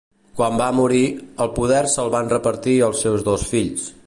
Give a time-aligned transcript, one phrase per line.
[0.37, 1.03] Quan va morir,
[1.45, 3.91] el poder se'l van repartir els seus dos fills.